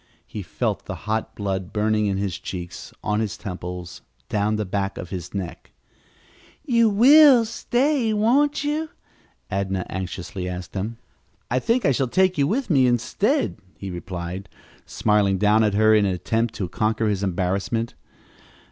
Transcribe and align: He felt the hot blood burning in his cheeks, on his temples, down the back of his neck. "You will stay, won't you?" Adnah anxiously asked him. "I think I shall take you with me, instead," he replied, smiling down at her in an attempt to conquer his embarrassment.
He 0.25 0.41
felt 0.41 0.85
the 0.85 0.95
hot 1.05 1.35
blood 1.35 1.71
burning 1.71 2.07
in 2.07 2.17
his 2.17 2.39
cheeks, 2.39 2.91
on 3.03 3.19
his 3.19 3.37
temples, 3.37 4.01
down 4.29 4.55
the 4.55 4.65
back 4.65 4.97
of 4.97 5.11
his 5.11 5.31
neck. 5.35 5.73
"You 6.65 6.89
will 6.89 7.45
stay, 7.45 8.11
won't 8.11 8.63
you?" 8.63 8.89
Adnah 9.51 9.85
anxiously 9.91 10.49
asked 10.49 10.73
him. 10.73 10.97
"I 11.51 11.59
think 11.59 11.85
I 11.85 11.91
shall 11.91 12.07
take 12.07 12.35
you 12.39 12.47
with 12.47 12.67
me, 12.71 12.87
instead," 12.87 13.59
he 13.77 13.91
replied, 13.91 14.49
smiling 14.87 15.37
down 15.37 15.63
at 15.63 15.75
her 15.75 15.93
in 15.93 16.07
an 16.07 16.15
attempt 16.15 16.55
to 16.55 16.67
conquer 16.67 17.07
his 17.07 17.21
embarrassment. 17.21 17.93